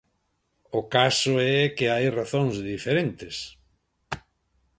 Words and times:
O 0.79 0.81
caso 0.95 1.33
é 1.57 1.57
que 1.75 1.85
hai 1.93 2.05
razóns 2.19 2.55
diferentes. 2.71 3.35